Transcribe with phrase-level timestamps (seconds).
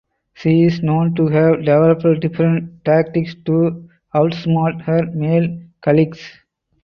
[0.33, 6.39] She is known to have developed different tactics to outsmart her male colleagues.